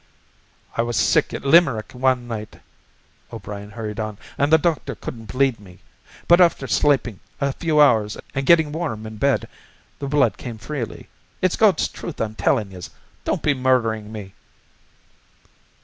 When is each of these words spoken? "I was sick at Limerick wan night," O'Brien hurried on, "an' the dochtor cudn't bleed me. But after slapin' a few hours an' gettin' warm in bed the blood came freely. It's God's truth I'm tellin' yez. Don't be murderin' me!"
"I 0.75 0.81
was 0.81 0.97
sick 0.97 1.31
at 1.31 1.45
Limerick 1.45 1.91
wan 1.93 2.27
night," 2.27 2.59
O'Brien 3.31 3.69
hurried 3.69 3.99
on, 3.99 4.17
"an' 4.35 4.49
the 4.49 4.57
dochtor 4.57 4.95
cudn't 4.95 5.27
bleed 5.27 5.59
me. 5.59 5.77
But 6.27 6.41
after 6.41 6.65
slapin' 6.65 7.19
a 7.39 7.53
few 7.53 7.79
hours 7.79 8.17
an' 8.33 8.45
gettin' 8.45 8.71
warm 8.71 9.05
in 9.05 9.17
bed 9.17 9.47
the 9.99 10.07
blood 10.07 10.37
came 10.37 10.57
freely. 10.57 11.07
It's 11.39 11.55
God's 11.55 11.87
truth 11.87 12.19
I'm 12.19 12.33
tellin' 12.33 12.71
yez. 12.71 12.89
Don't 13.25 13.43
be 13.43 13.53
murderin' 13.53 14.11
me!" 14.11 14.33